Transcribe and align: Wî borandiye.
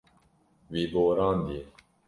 Wî 0.71 0.83
borandiye. 0.93 1.63